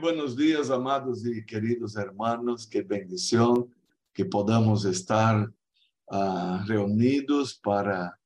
[0.00, 2.66] Buenos días, amados y queridos hermanos.
[2.66, 3.74] Qué bendición
[4.12, 5.50] que podamos estar
[6.06, 8.18] uh, reunidos para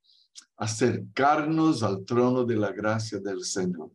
[0.57, 3.89] acercarnos al trono de la gracia del Señor.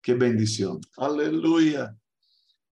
[0.00, 0.80] Qué bendición.
[0.96, 1.96] Aleluya.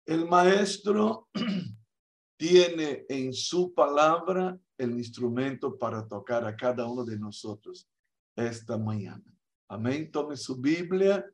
[0.05, 1.29] El maestro
[2.37, 7.87] tiene en su palabra el instrumento para tocar a cada uno de nosotros
[8.35, 9.23] esta mañana.
[9.69, 10.11] Amén.
[10.11, 11.25] Tome su Biblia,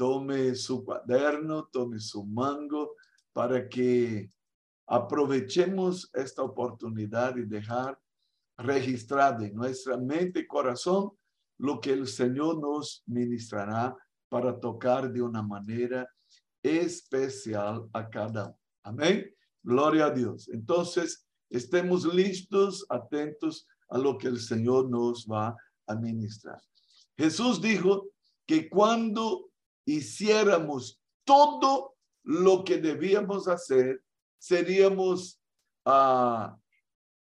[0.00, 2.96] tome su cuaderno, tome su mango
[3.34, 4.32] para que
[4.86, 8.00] aprovechemos esta oportunidad y dejar
[8.56, 11.10] registrado en nuestra mente y corazón
[11.58, 13.94] lo que el Señor nos ministrará
[14.30, 16.08] para tocar de una manera
[16.62, 18.58] especial a cada uno.
[18.84, 19.30] Amén.
[19.62, 20.48] Gloria a Dios.
[20.48, 25.54] Entonces, estemos listos, atentos a lo que el Señor nos va
[25.86, 26.58] a ministrar.
[27.18, 28.06] Jesús dijo
[28.46, 29.49] que cuando
[29.84, 34.02] hiciéramos todo lo que debíamos hacer,
[34.38, 35.40] seríamos
[35.84, 36.56] uh,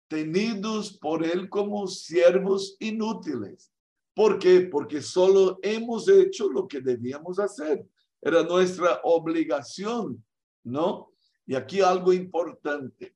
[0.08, 3.72] tenidos por Él como siervos inútiles.
[4.14, 4.62] ¿Por qué?
[4.62, 7.86] Porque solo hemos hecho lo que debíamos hacer.
[8.22, 10.23] Era nuestra obligación,
[10.64, 11.14] ¿no?
[11.46, 13.16] Y aquí algo importante.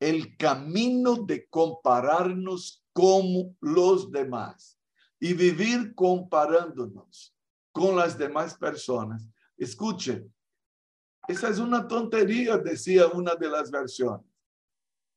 [0.00, 4.78] El camino de compararnos como los demás
[5.20, 7.33] y vivir comparándonos
[7.74, 9.28] con las demás personas.
[9.58, 10.24] Escuche,
[11.28, 14.24] esa es una tontería, decía una de las versiones.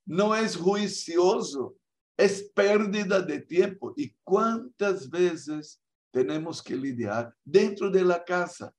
[0.05, 1.77] No es juicioso
[2.17, 3.93] es pérdida de tiempo.
[3.95, 8.73] ¿Y cuántas veces tenemos que lidiar dentro de la casa?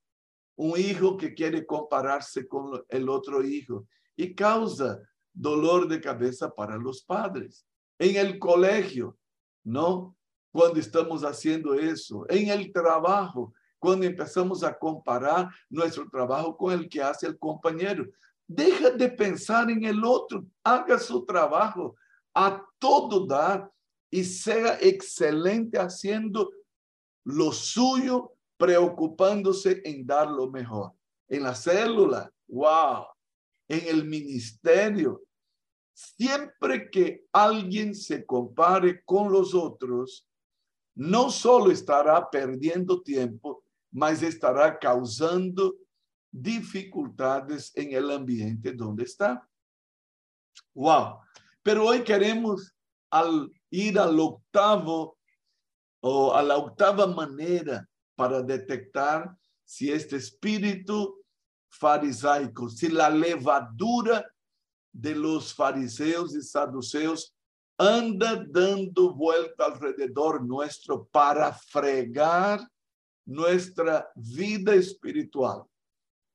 [0.57, 5.01] Un hijo que quiere compararse con el otro hijo y causa
[5.33, 7.65] dolor de cabeza para los padres.
[7.97, 9.17] En el colegio,
[9.63, 10.17] ¿no?
[10.51, 12.27] Cuando estamos haciendo eso.
[12.29, 18.07] En el trabajo, cuando empezamos a comparar nuestro trabajo con el que hace el compañero.
[18.47, 21.95] Deja de pensar en el otro, haga su trabajo,
[22.35, 23.71] a todo dar
[24.11, 26.51] y sea excelente haciendo
[27.25, 30.93] lo suyo, preocupándose en dar lo mejor.
[31.29, 33.05] En la célula, wow,
[33.69, 35.23] en el ministerio.
[35.93, 40.27] Siempre que alguien se compare con los otros,
[40.95, 45.75] no solo estará perdiendo tiempo, mas estará causando
[46.31, 49.47] dificultades en el ambiente donde está.
[50.75, 51.21] Wow.
[51.63, 52.75] Pero hoy queremos
[53.11, 55.19] al ir al octavo
[56.01, 61.23] o a la octava manera para detectar si este espíritu
[61.71, 64.25] farisaico, si la levadura
[64.93, 67.35] de los fariseos y saduceos
[67.77, 72.61] anda dando vuelta alrededor nuestro para fregar
[73.29, 75.63] nuestra vida espiritual.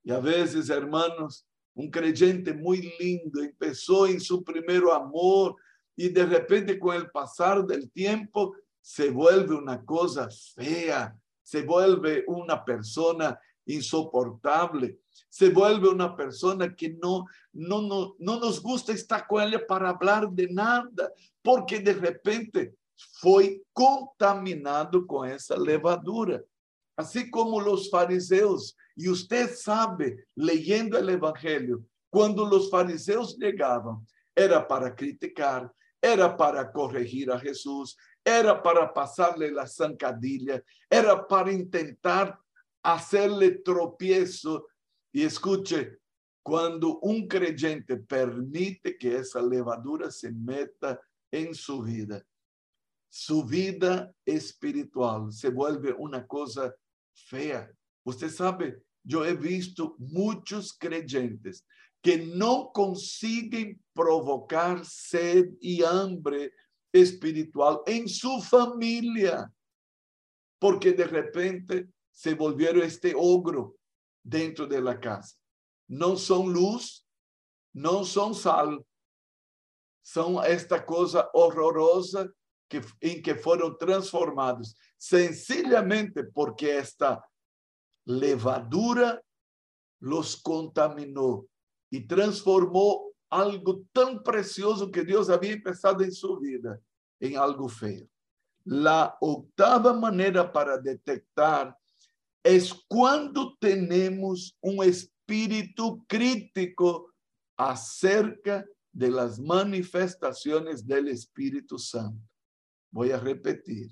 [0.03, 1.43] Y a veces, hermanos,
[1.73, 5.55] un creyente muy lindo, empezó en su primer amor
[5.95, 12.25] y de repente con el pasar del tiempo se vuelve una cosa fea, se vuelve
[12.27, 14.99] una persona insoportable,
[15.29, 19.89] se vuelve una persona que no, no, no, no nos gusta estar con ella para
[19.89, 21.11] hablar de nada,
[21.41, 22.75] porque de repente
[23.19, 26.39] fue contaminado con esa levadura.
[26.95, 34.05] Así como los fariseos y usted sabe, leyendo el Evangelio, cuando los fariseos llegaban,
[34.35, 41.51] era para criticar, era para corregir a Jesús, era para pasarle la zancadilla, era para
[41.51, 42.39] intentar
[42.83, 44.67] hacerle tropiezo.
[45.11, 45.97] Y escuche,
[46.43, 50.99] cuando un creyente permite que esa levadura se meta
[51.31, 52.23] en su vida,
[53.09, 56.75] su vida espiritual se vuelve una cosa
[57.13, 57.69] fea,
[58.05, 61.65] Usted sabe, yo he visto muchos creyentes
[62.01, 66.51] que no consiguen provocar sed y hambre
[66.91, 69.51] espiritual en su familia,
[70.59, 73.77] porque de repente se volvieron este ogro
[74.21, 75.37] dentro de la casa.
[75.87, 77.07] No son luz,
[77.73, 78.85] no son sal,
[80.01, 82.29] son esta cosa horrorosa
[82.67, 87.23] que, en que fueron transformados, sencillamente porque esta
[88.05, 89.21] levadura
[89.99, 91.45] los contaminó
[91.89, 96.79] y transformó algo tan precioso que Dios había empezado en su vida
[97.19, 98.07] en algo feo.
[98.65, 101.77] La octava manera para detectar
[102.43, 107.13] es cuando tenemos un espíritu crítico
[107.57, 112.21] acerca de las manifestaciones del Espíritu Santo.
[112.93, 113.91] Voy a repetir.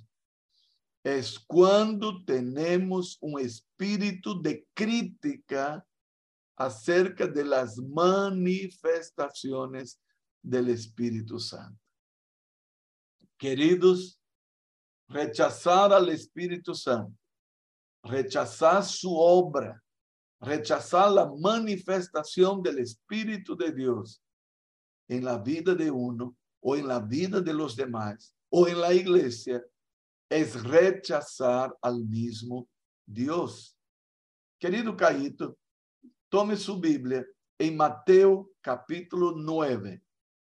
[1.04, 5.84] Es cuando tenemos un espíritu de crítica
[6.56, 10.00] acerca de las manifestaciones
[10.44, 11.82] del Espíritu Santo.
[13.40, 14.22] Queridos,
[15.08, 17.18] rechazar al Espíritu Santo,
[18.04, 19.84] rechazar su obra,
[20.40, 24.22] rechazar la manifestación del Espíritu de Dios
[25.08, 28.94] en la vida de uno o en la vida de los demás o en la
[28.94, 29.64] iglesia
[30.30, 32.70] es rechazar al mismo
[33.06, 33.78] Dios.
[34.60, 35.58] Querido Caíto,
[36.30, 37.26] tome su Biblia
[37.58, 40.04] en Mateo capítulo 9.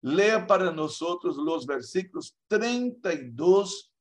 [0.01, 3.93] Lea para nosotros los versículos 32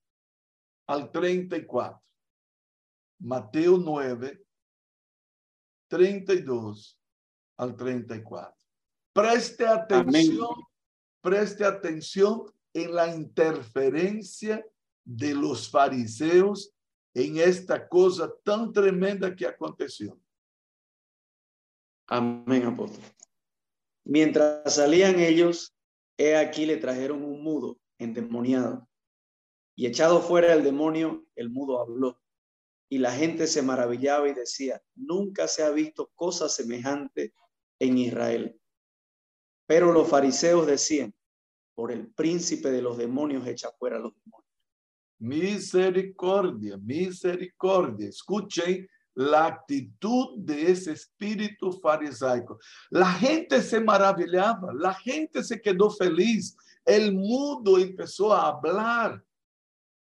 [0.88, 2.02] al 34.
[3.20, 4.44] Mateo 9,
[5.88, 6.98] 32
[7.58, 8.56] al 34.
[9.12, 10.48] Preste atención,
[11.20, 14.64] preste atención en la interferencia
[15.04, 16.74] de los fariseos
[17.14, 20.19] en esta cosa tan tremenda que aconteció.
[22.06, 23.02] Amén, apóstol.
[24.04, 25.74] Mientras salían ellos,
[26.19, 28.88] he aquí le trajeron un mudo endemoniado.
[29.76, 32.20] Y echado fuera el demonio, el mudo habló.
[32.90, 37.32] Y la gente se maravillaba y decía, nunca se ha visto cosa semejante
[37.78, 38.60] en Israel.
[39.66, 41.14] Pero los fariseos decían,
[41.74, 44.50] por el príncipe de los demonios echa fuera los demonios.
[45.19, 48.08] Misericordia, misericordia.
[48.08, 52.58] Escuchen la actitud de ese espíritu farisaico.
[52.90, 56.56] La gente se maravillaba, la gente se quedó feliz.
[56.84, 59.22] El mudo empezó a hablar.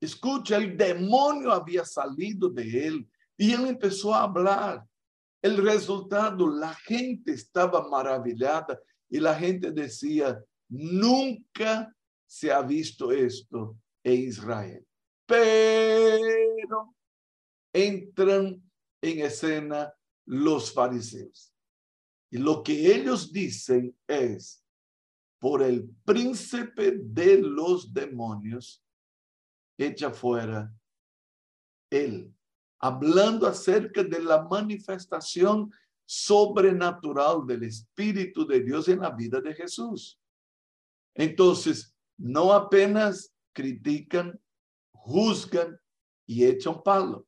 [0.01, 4.85] Escucha, el demonio había salido de él y él empezó a hablar.
[5.41, 8.79] El resultado, la gente estaba maravillada
[9.09, 11.95] y la gente decía, nunca
[12.25, 14.85] se ha visto esto en Israel.
[15.25, 16.95] Pero
[17.73, 18.61] entran
[19.01, 19.93] en escena
[20.25, 21.53] los fariseos.
[22.31, 24.63] Y lo que ellos dicen es,
[25.39, 28.83] por el príncipe de los demonios,
[29.77, 30.73] echa fuera
[31.89, 32.33] él,
[32.79, 35.71] hablando acerca de la manifestación
[36.05, 40.19] sobrenatural del Espíritu de Dios en la vida de Jesús.
[41.15, 44.39] Entonces, no apenas critican,
[44.93, 45.79] juzgan
[46.27, 47.25] y echan palo.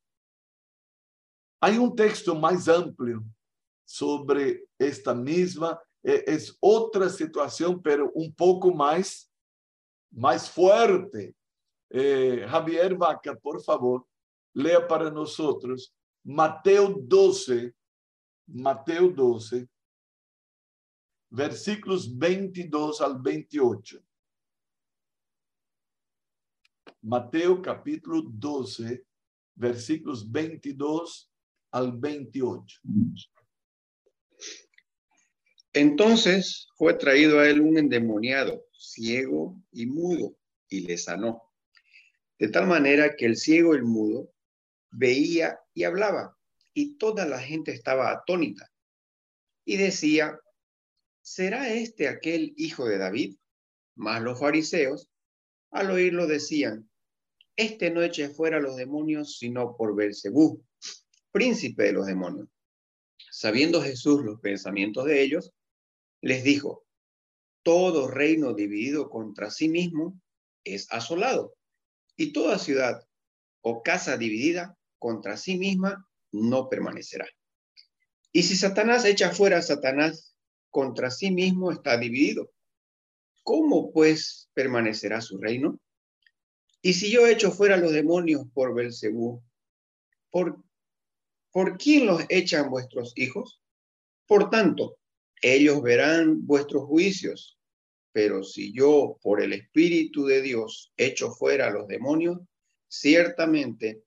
[1.60, 3.24] Hay un texto más amplio
[3.86, 9.31] sobre esta misma, es otra situación, pero un poco más,
[10.12, 11.36] más fuerte.
[11.89, 14.06] Eh, Javier Vaca, por favor,
[14.54, 15.94] lea para nosotros
[16.28, 17.74] Mateo 12,
[18.48, 19.66] Mateo 12,
[21.29, 24.01] versículos 22 al 28.
[27.01, 29.06] Mateo capítulo 12,
[29.56, 31.31] versículos 22
[31.71, 32.81] al 28.
[35.74, 40.35] Entonces fue traído a él un endemoniado, ciego y mudo,
[40.69, 41.44] y le sanó.
[42.39, 44.33] De tal manera que el ciego y el mudo
[44.91, 46.38] veía y hablaba,
[46.74, 48.71] y toda la gente estaba atónita.
[49.65, 50.39] Y decía,
[51.27, 53.35] ¿será este aquel hijo de David?
[53.95, 55.09] Mas los fariseos,
[55.71, 56.89] al oírlo, decían,
[57.57, 60.63] este no eche fuera a los demonios, sino por Belcebú,
[61.31, 62.48] príncipe de los demonios.
[63.29, 65.51] Sabiendo Jesús los pensamientos de ellos,
[66.22, 66.86] les dijo,
[67.62, 70.22] todo reino dividido contra sí mismo
[70.63, 71.55] es asolado,
[72.15, 73.05] y toda ciudad
[73.62, 77.27] o casa dividida contra sí misma no permanecerá.
[78.31, 80.37] Y si Satanás echa fuera a Satanás,
[80.69, 82.51] contra sí mismo está dividido.
[83.43, 85.79] ¿Cómo pues permanecerá su reino?
[86.81, 89.41] Y si yo echo fuera los demonios por Belcebú,
[90.29, 90.63] ¿por
[91.51, 93.62] ¿por quién los echan vuestros hijos?
[94.27, 95.00] Por tanto,
[95.41, 97.57] ellos verán vuestros juicios.
[98.12, 102.39] Pero si yo, por el Espíritu de Dios, echo fuera a los demonios,
[102.88, 104.03] ciertamente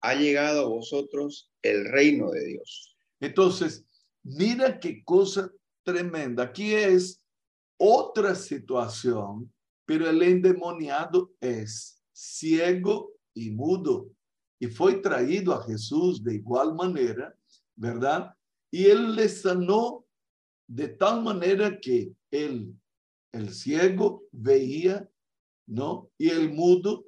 [0.00, 2.96] ha llegado a vosotros el reino de Dios.
[3.20, 3.84] Entonces,
[4.22, 5.52] mira qué cosa
[5.84, 6.44] tremenda.
[6.44, 7.24] Aquí es
[7.78, 9.52] otra situación,
[9.84, 14.10] pero el endemoniado es ciego y mudo
[14.62, 17.36] y fue traído a Jesús de igual manera,
[17.74, 18.32] ¿verdad?
[18.70, 20.06] Y él le sanó
[20.68, 22.72] de tal manera que él,
[23.32, 25.10] el ciego, veía,
[25.66, 26.12] ¿no?
[26.16, 27.06] Y el mudo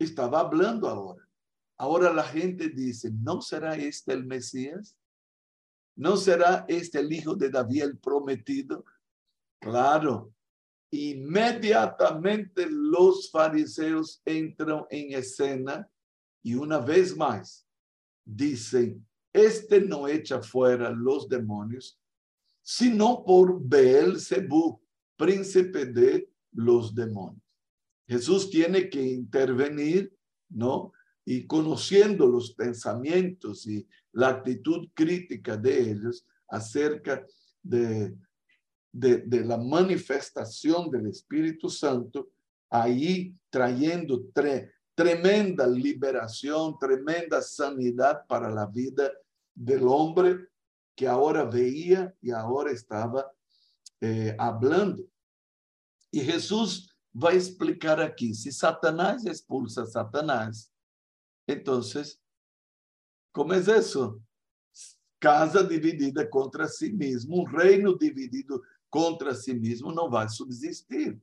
[0.00, 1.24] estaba hablando ahora.
[1.78, 4.96] Ahora la gente dice, ¿no será este el Mesías?
[5.96, 8.84] ¿No será este el hijo de David prometido?
[9.60, 10.32] Claro.
[10.90, 15.88] Inmediatamente los fariseos entran en escena
[16.42, 17.66] y una vez más
[18.24, 21.98] dicen, este no echa fuera los demonios,
[22.62, 24.80] sino por Beelzebú,
[25.16, 27.42] príncipe de los demonios.
[28.06, 30.16] Jesús tiene que intervenir,
[30.48, 30.92] ¿no?
[31.24, 37.24] Y conociendo los pensamientos y la actitud crítica de ellos acerca
[37.62, 38.16] de,
[38.92, 42.30] de, la manifestación del Espíritu Santo,
[42.70, 44.24] ahí trayendo
[44.94, 49.10] tremenda liberación, tremenda sanidad para la vida
[49.54, 50.48] del hombre
[50.96, 53.30] que ahora veía y ahora estaba
[54.00, 55.02] eh, hablando.
[56.12, 60.72] Y Jesús va a explicar aquí, si Satanás expulsa a Satanás,
[61.46, 62.20] entonces,
[63.34, 64.22] ¿cómo es eso?
[65.18, 71.20] Casa dividida contra si mesmo, um reino dividido contra si mesmo não vai subsistir.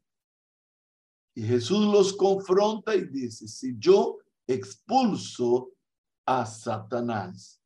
[1.35, 5.71] E Jesus los confronta e diz: Se eu expulso
[6.25, 7.59] a Satanás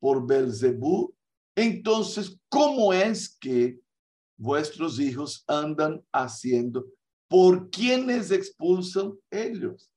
[0.00, 1.14] por Belzebu,
[1.54, 2.02] então
[2.48, 3.78] como é que
[4.38, 6.90] vuestros hijos andam haciendo?
[7.28, 9.90] ¿Por quienes expulsam eles?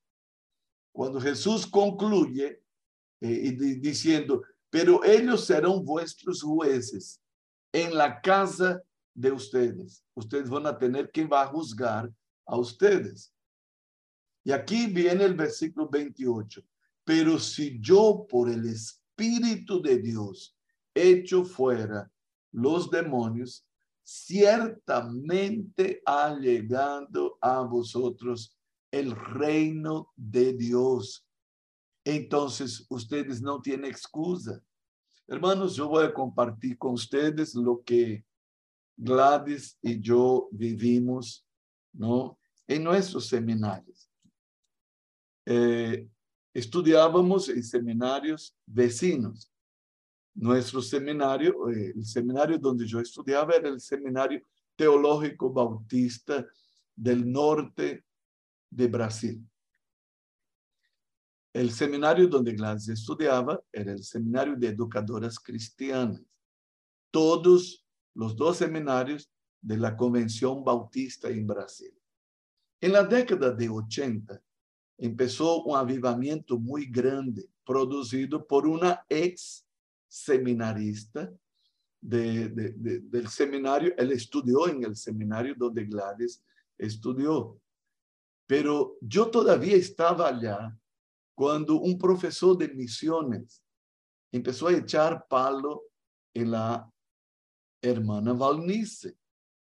[0.94, 2.60] Quando Jesus conclui
[3.22, 7.20] eh, dizendo: Pero ellos serão vuestros jueces
[7.74, 8.82] en la casa
[9.14, 10.04] de ustedes.
[10.16, 12.12] Ustedes van a tener quien va a juzgar
[12.46, 13.34] a ustedes.
[14.44, 16.62] Y aquí viene el versículo 28.
[17.04, 20.56] Pero si yo por el Espíritu de Dios
[20.94, 22.12] echo fuera
[22.52, 23.66] los demonios,
[24.04, 28.56] ciertamente ha llegado a vosotros
[28.92, 31.25] el reino de Dios.
[32.06, 34.62] Entonces, ustedes no tienen excusa.
[35.28, 38.24] Hermanos, yo voy a compartir con ustedes lo que
[38.96, 41.44] Gladys y yo vivimos,
[41.92, 42.38] ¿no?
[42.68, 44.08] En nuestros seminarios.
[45.48, 46.08] Eh,
[46.54, 49.52] estudiábamos en seminarios vecinos.
[50.36, 54.46] Nuestro seminario, eh, el seminario donde yo estudiaba era el Seminario
[54.76, 56.46] Teológico Bautista
[56.96, 58.06] del Norte
[58.70, 59.44] de Brasil.
[61.56, 66.22] El seminario donde Gladys estudiaba era el Seminario de Educadoras Cristianas.
[67.10, 69.32] Todos los dos seminarios
[69.62, 71.98] de la Convención Bautista en Brasil.
[72.82, 74.38] En la década de 80
[74.98, 79.66] empezó un avivamiento muy grande producido por una ex
[80.10, 81.32] seminarista
[82.02, 83.94] del seminario.
[83.98, 86.44] Él estudió en el seminario donde Gladys
[86.78, 87.58] estudió.
[88.46, 90.78] Pero yo todavía estaba allá
[91.36, 93.62] cuando un profesor de misiones
[94.32, 95.84] empezó a echar palo
[96.34, 96.90] en la
[97.82, 99.16] hermana Valnice,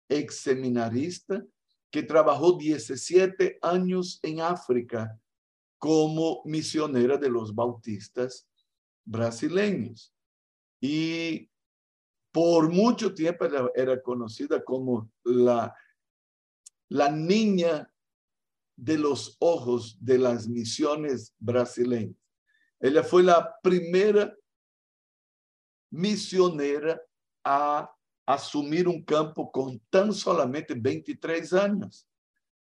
[0.08, 1.44] ex seminarista
[1.90, 5.18] que trabajó 17 años en África
[5.78, 8.48] como misionera de los bautistas
[9.04, 10.14] brasileños.
[10.80, 11.50] Y
[12.30, 15.74] por mucho tiempo era conocida como la,
[16.88, 17.91] la niña
[18.76, 22.16] de los ojos de las misiones brasileñas.
[22.80, 24.34] Ella fue la primera
[25.90, 27.00] misionera
[27.44, 27.90] a
[28.26, 32.08] asumir un campo con tan solamente 23 años,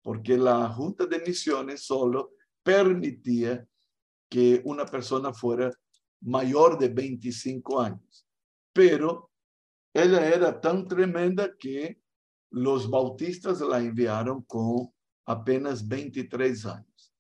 [0.03, 2.33] porque la Junta de Misiones solo
[2.63, 3.67] permitía
[4.29, 5.71] que una persona fuera
[6.21, 8.27] mayor de 25 años.
[8.73, 9.31] Pero
[9.93, 12.01] ella era tan tremenda que
[12.51, 14.93] los bautistas la enviaron con
[15.27, 17.13] apenas 23 años.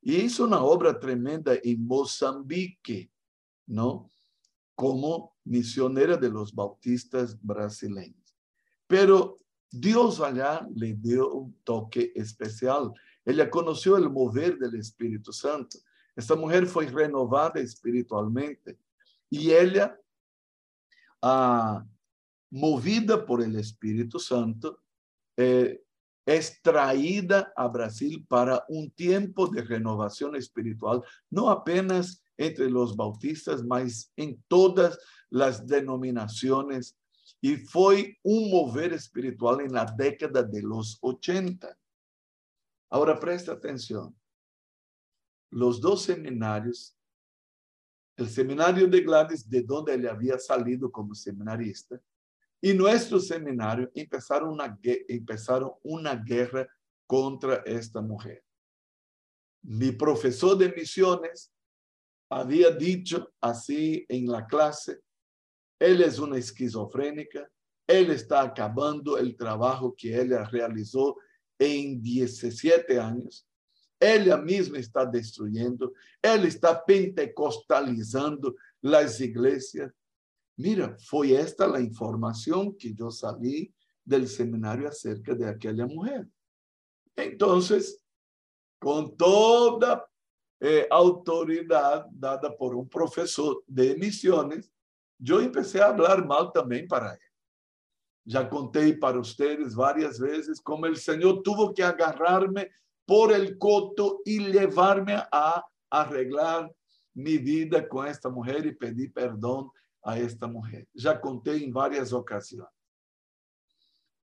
[0.00, 3.10] Y hizo una obra tremenda en Mozambique,
[3.66, 4.08] ¿no?
[4.74, 8.36] Como misionera de los bautistas brasileños.
[8.86, 9.36] Pero
[9.70, 12.92] Dios allá le dio un toque especial.
[13.24, 15.78] Ella conoció el mover del Espíritu Santo.
[16.16, 18.78] Esta mujer fue renovada espiritualmente
[19.28, 20.00] y ella,
[21.20, 21.84] ah,
[22.50, 24.80] movida por el Espíritu Santo,
[25.36, 25.82] eh,
[26.28, 33.64] es traída a Brasil para un tiempo de renovación espiritual, no apenas entre los bautistas,
[33.64, 34.98] mas en todas
[35.30, 36.98] las denominaciones.
[37.40, 41.74] Y fue un mover espiritual en la década de los 80.
[42.90, 44.14] Ahora presta atención.
[45.50, 46.94] Los dos seminarios,
[48.18, 51.98] el seminario de Gladys, de donde él había salido como seminarista,
[52.60, 56.68] y nuestro seminario empezaron una, empezaron una guerra
[57.06, 58.42] contra esta mujer.
[59.62, 61.52] Mi profesor de misiones
[62.30, 65.00] había dicho así en la clase,
[65.78, 67.48] él es una esquizofrénica,
[67.86, 71.16] él está acabando el trabajo que ella realizó
[71.58, 73.46] en 17 años.
[74.00, 79.92] Ella misma está destruyendo, él está pentecostalizando las iglesias.
[80.58, 83.72] Mira, fue esta la información que yo salí
[84.04, 86.26] del seminario acerca de aquella mujer.
[87.14, 88.04] Entonces,
[88.80, 90.04] con toda
[90.58, 94.72] eh, autoridad dada por un profesor de misiones,
[95.16, 97.20] yo empecé a hablar mal también para él.
[98.24, 102.68] Ya conté para ustedes varias veces cómo el Señor tuvo que agarrarme
[103.06, 106.74] por el coto y llevarme a arreglar
[107.14, 109.70] mi vida con esta mujer y pedir perdón
[110.02, 110.88] a esta mujer.
[110.94, 112.72] Ya conté en varias ocasiones.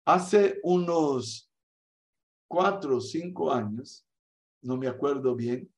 [0.06, 1.50] Hace unos
[2.48, 4.06] cuatro o cinco años,
[4.62, 5.72] no me acuerdo bien,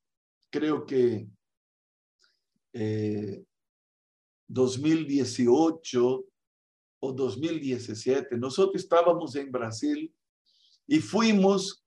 [0.49, 1.27] creo que
[4.47, 6.23] 2018 eh,
[6.99, 10.13] o 2017, nosotros estábamos en Brasil
[10.87, 11.85] y fuimos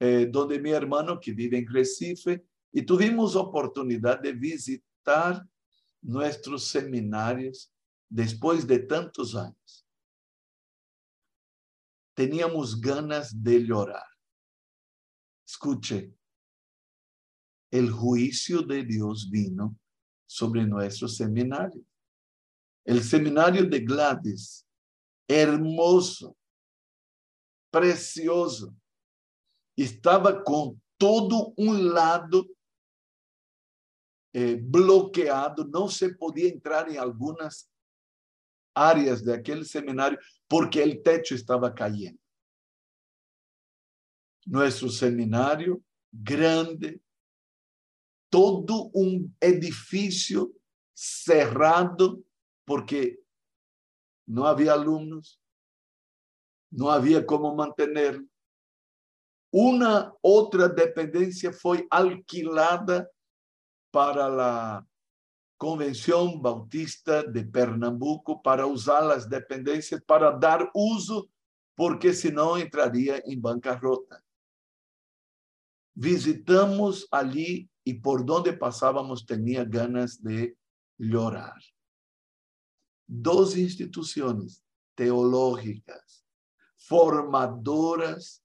[0.00, 5.46] eh, donde mi hermano que vive en Recife y tuvimos oportunidad de visitar
[6.04, 7.72] nuestros seminarios
[8.08, 9.86] después de tantos años.
[12.14, 14.06] Teníamos ganas de llorar.
[15.46, 16.14] Escuche,
[17.70, 19.76] el juicio de Dios vino
[20.26, 21.84] sobre nuestro seminario.
[22.84, 24.64] El seminario de Gladys,
[25.26, 26.36] hermoso,
[27.70, 28.76] precioso,
[29.74, 32.46] estaba con todo un lado
[34.36, 37.70] eh, bloqueado, no se podía entrar en algunas
[38.74, 42.18] áreas de aquel seminario porque el techo estaba cayendo.
[44.44, 45.80] Nuestro seminario
[46.12, 47.00] grande,
[48.28, 50.52] todo um edifício
[50.92, 52.26] cerrado,
[52.66, 53.22] porque
[54.26, 55.40] não havia alunos,
[56.72, 58.20] não havia como manter.
[59.52, 63.08] Uma outra dependência foi alquilada
[63.94, 64.84] para a
[65.56, 71.30] Convenção Bautista de Pernambuco para usar as dependências para dar uso,
[71.76, 74.20] porque senão entraria em bancarrota.
[75.94, 80.56] Visitamos ali y por donde pasábamos tenía ganas de
[80.98, 81.60] llorar.
[83.06, 84.60] Dos instituciones
[84.96, 86.26] teológicas,
[86.76, 88.42] formadoras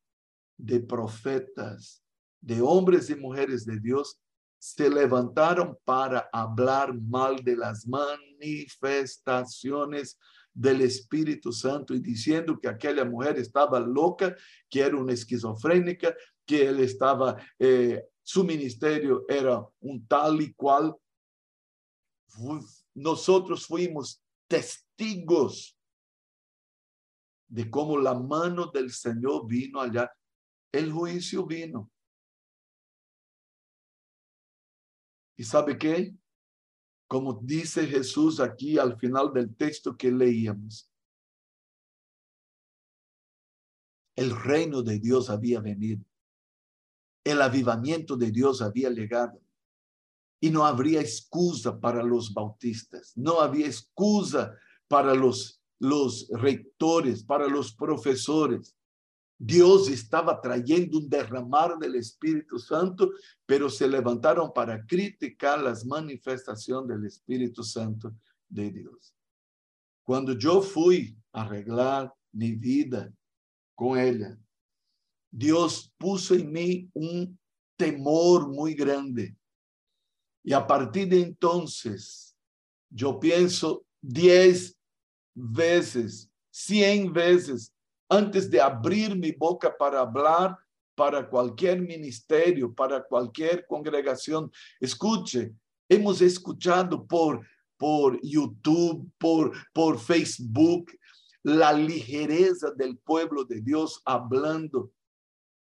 [0.55, 2.03] de profetas,
[2.39, 4.19] de hombres y mujeres de Dios,
[4.59, 10.19] se levantaron para hablar mal de las manifestaciones
[10.53, 14.35] del Espíritu Santo y diciendo que aquella mujer estaba loca,
[14.69, 16.13] que era una esquizofrénica,
[16.45, 20.95] que él estaba eh, su ministerio era un tal y cual.
[22.93, 25.75] Nosotros fuimos testigos
[27.47, 30.13] de cómo la mano del Señor vino allá.
[30.71, 31.89] El juicio vino.
[35.39, 36.13] ¿Y sabe qué?
[37.07, 40.91] Como dice Jesús aquí al final del texto que leíamos.
[44.15, 46.03] El reino de Dios había venido
[47.23, 49.39] el avivamiento de Dios había llegado.
[50.41, 54.55] Y no habría excusa para los bautistas, no había excusa
[54.87, 58.75] para los, los rectores, para los profesores.
[59.41, 63.09] Dios estaba trayendo un derramar del Espíritu Santo,
[63.45, 68.13] pero se levantaron para criticar las manifestaciones del Espíritu Santo
[68.49, 69.15] de Dios.
[70.03, 73.13] Cuando yo fui a arreglar mi vida
[73.75, 74.37] con ella,
[75.31, 77.39] Dios puso en mí un
[77.77, 79.37] temor muy grande.
[80.43, 82.35] Y a partir de entonces,
[82.89, 84.77] yo pienso diez
[85.33, 87.73] veces, cien veces,
[88.09, 90.57] antes de abrir mi boca para hablar
[90.95, 94.51] para cualquier ministerio, para cualquier congregación.
[94.81, 95.53] Escuche,
[95.87, 100.91] hemos escuchado por, por YouTube, por, por Facebook,
[101.41, 104.91] la ligereza del pueblo de Dios hablando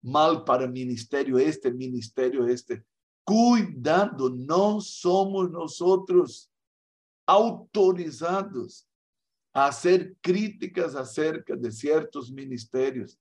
[0.01, 2.83] mal para ministerio este, ministerio este.
[3.23, 6.49] Cuidado, no somos nosotros
[7.27, 8.86] autorizados
[9.57, 13.17] a hacer críticas acerca de ciertos ministerios.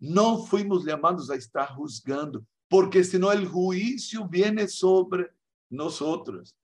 [0.00, 5.30] No fuimos llamados a estar juzgando, porque senão el juicio viene sobre
[5.68, 6.56] nosotros.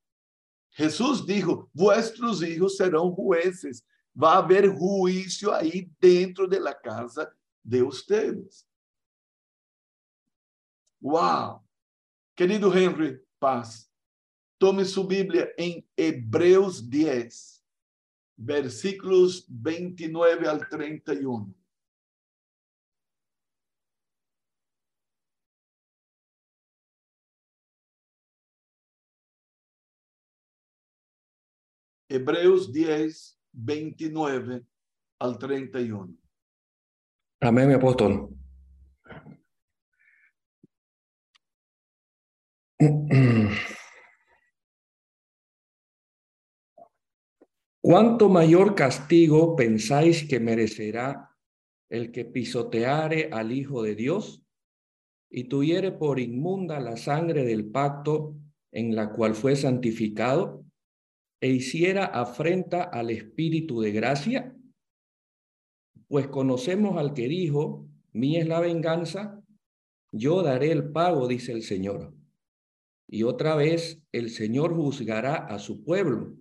[0.70, 3.84] Jesús dijo, vuestros hijos serão jueces.
[4.18, 7.30] Va a haber juicio ahí dentro de la casa
[7.62, 8.66] de ustedes.
[11.02, 11.62] Uau!
[12.34, 13.90] Querido Henry Paz,
[14.58, 17.55] tome sua Bíblia em Hebreus 10,
[18.36, 21.54] versículos 29 al 31.
[32.08, 34.64] Hebreos 10, 29
[35.18, 36.16] al 31.
[37.40, 38.30] Amén, mi apóstol.
[47.88, 51.30] ¿Cuánto mayor castigo pensáis que merecerá
[51.88, 54.42] el que pisoteare al Hijo de Dios
[55.30, 58.34] y tuviere por inmunda la sangre del pacto
[58.72, 60.64] en la cual fue santificado
[61.40, 64.56] e hiciera afrenta al Espíritu de gracia?
[66.08, 69.40] Pues conocemos al que dijo, mí es la venganza,
[70.10, 72.12] yo daré el pago, dice el Señor.
[73.08, 76.36] Y otra vez el Señor juzgará a su pueblo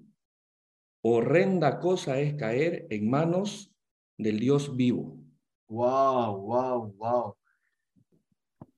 [1.08, 3.72] horrenda cosa es caer en manos
[4.18, 5.20] del Dios vivo.
[5.68, 7.38] Wow, wow, wow.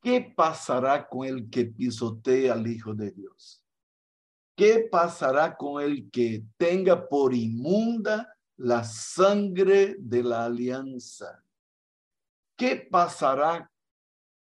[0.02, 3.64] ¿Qué pasará con el que pisotea al Hijo de Dios?
[4.58, 11.42] ¿Qué pasará con el que tenga por inmunda la sangre de la alianza?
[12.58, 13.72] ¿Qué pasará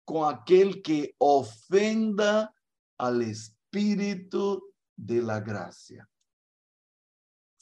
[0.06, 2.54] con aquel que ofenda
[2.98, 6.08] al Espíritu de la gracia?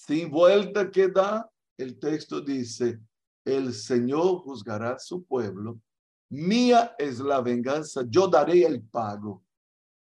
[0.06, 3.00] Sin vuelta que da, el texto dice,
[3.44, 5.82] el Señor juzgará a su pueblo,
[6.30, 9.44] mía es la venganza, yo daré el pago.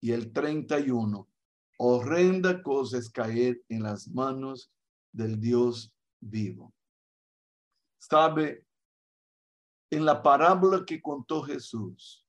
[0.01, 1.27] Y el 31,
[1.79, 4.71] horrenda cosa es caer en las manos
[5.11, 6.73] del Dios vivo.
[7.97, 8.65] Sabe,
[9.91, 12.25] en la parábola que contó Jesús,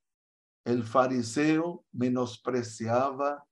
[0.64, 3.46] el fariseo menospreciaba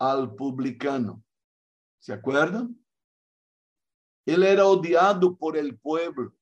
[0.00, 1.22] al publicano.
[2.00, 2.83] ¿Se acuerdan?
[4.26, 6.34] Él era odiado por el pueblo.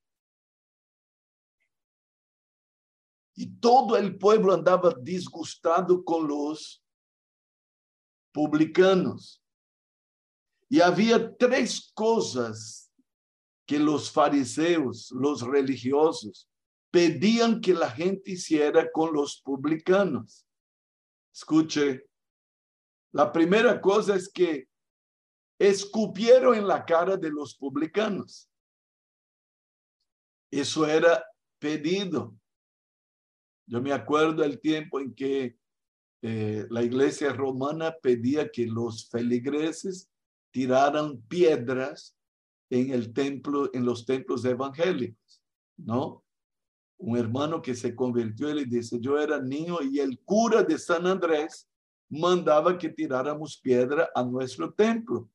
[3.34, 6.84] Y todo el pueblo andaba disgustado con los
[8.32, 9.42] publicanos.
[10.68, 12.90] Y había tres cosas
[13.66, 16.48] que los fariseos, los religiosos,
[16.90, 20.46] pedían que la gente hiciera con los publicanos.
[21.34, 22.06] Escuche,
[23.12, 24.68] la primera cosa es que
[25.68, 28.50] escupieron en la cara de los publicanos.
[30.50, 31.24] Eso era
[31.60, 32.34] pedido.
[33.68, 35.56] Yo me acuerdo el tiempo en que
[36.20, 40.10] eh, la iglesia romana pedía que los feligreses
[40.50, 42.16] tiraran piedras
[42.68, 45.42] en el templo, en los templos evangélicos,
[45.76, 46.24] ¿no?
[46.98, 51.06] Un hermano que se convirtió le dice, yo era niño y el cura de San
[51.06, 51.68] Andrés
[52.08, 55.30] mandaba que tiráramos piedra a nuestro templo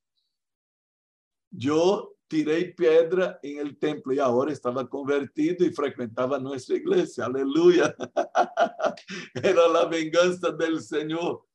[1.49, 7.25] yo tiré piedra en el templo y ahora estaba convertido y frecuentaba nuestra iglesia.
[7.25, 7.95] Aleluya.
[9.33, 11.45] Era la venganza del Señor.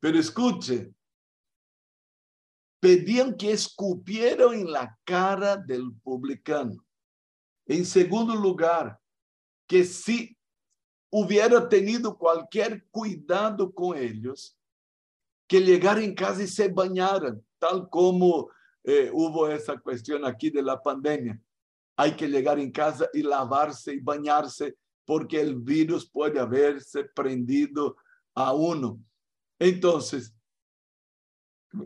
[0.00, 0.92] Pero escuche,
[2.80, 6.84] pedían que escupieran en la cara del publicano.
[7.66, 8.98] En segundo lugar,
[9.68, 10.36] que si
[11.10, 14.58] hubiera tenido cualquier cuidado con ellos,
[15.46, 18.50] que llegaran en casa y se bañaran, tal como
[18.84, 21.40] eh, hubo esa cuestión aquí de la pandemia.
[21.96, 27.96] Hay que llegar en casa y lavarse y bañarse porque el virus puede haberse prendido
[28.34, 28.98] a uno.
[29.58, 30.34] Entonces,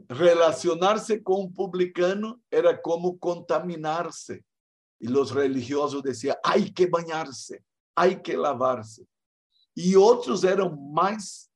[0.09, 4.45] relacionarse con un publicano era como contaminarse.
[4.99, 7.63] Y los religiosos decían, hay que bañarse,
[7.95, 9.07] hay que lavarse.
[9.75, 11.51] Y otros eran más,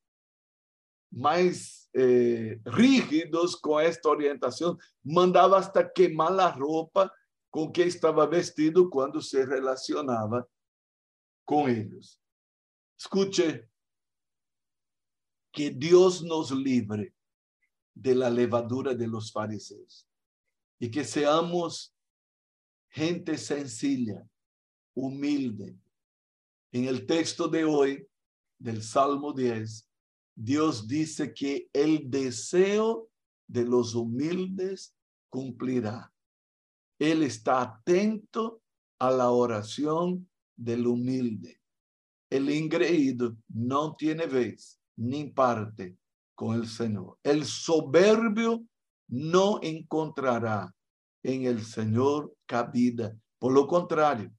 [1.11, 7.13] más eh, rígidos con esta orientación, mandaba hasta quemar la ropa
[7.51, 10.47] con que estaba vestido cuando se relacionaba
[11.45, 12.21] con ellos.
[12.97, 13.69] Escuche,
[15.53, 17.13] que Dios nos libre
[17.93, 20.07] de la levadura de los fariseos
[20.79, 21.95] y que seamos
[22.89, 24.29] gente sencilla,
[24.95, 25.77] humilde.
[26.73, 28.07] En el texto de hoy
[28.59, 29.90] del Salmo 10,
[30.43, 33.11] Dios dice que el deseo
[33.47, 34.97] de los humildes
[35.29, 36.11] cumplirá.
[36.99, 38.63] Él está atento
[38.99, 40.27] a la oración
[40.57, 41.61] del humilde.
[42.31, 45.99] El ingreído no tiene vez ni parte
[46.35, 47.19] con el Señor.
[47.23, 48.65] El soberbio
[49.09, 50.75] no encontrará
[51.23, 53.15] en el Señor cabida.
[53.39, 54.33] Por lo contrario,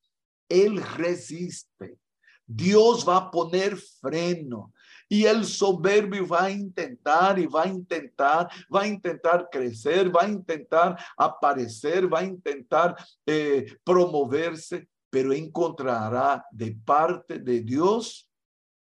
[0.49, 1.99] Él resiste.
[2.47, 4.73] Dios va a poner freno.
[5.11, 10.21] Y el soberbio va a intentar y va a intentar, va a intentar crecer, va
[10.21, 12.95] a intentar aparecer, va a intentar
[13.25, 18.25] eh, promoverse, pero encontrará de parte de Dios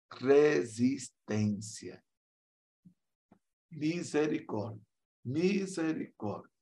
[0.08, 2.00] resistencia.
[3.72, 4.86] Misericordia,
[5.24, 6.54] misericordia.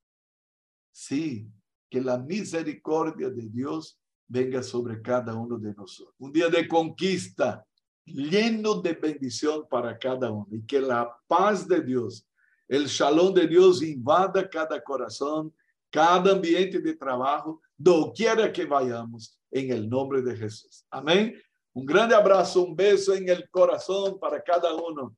[0.93, 1.51] Sí,
[1.89, 3.99] que la misericordia de Dios
[4.30, 6.15] venga sobre cada uno de nosotros.
[6.19, 7.67] Un día de conquista,
[8.07, 10.47] lleno de bendición para cada uno.
[10.51, 12.25] Y que la paz de Dios,
[12.67, 15.53] el shalom de Dios invada cada corazón,
[15.89, 17.61] cada ambiente de trabajo,
[18.15, 20.85] quiera que vayamos, en el nombre de Jesús.
[20.89, 21.35] Amén.
[21.73, 25.15] Un grande abrazo, un beso en el corazón para cada uno.